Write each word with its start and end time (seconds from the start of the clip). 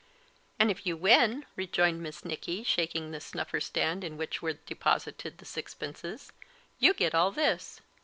"And 0.57 0.71
if 0.71 0.87
you 0.87 0.97
win," 0.97 1.45
rejoined 1.55 2.01
Miss 2.01 2.25
Nicky, 2.25 2.63
shaking 2.63 3.11
the 3.11 3.19
snuffer 3.21 3.59
stand 3.59 4.03
in 4.03 4.17
which 4.17 4.41
were 4.41 4.53
deposited 4.53 5.37
the 5.37 5.45
sixpences, 5.45 6.31
"you 6.79 6.95
get 6.95 7.13
all 7.13 7.29
this." 7.29 7.81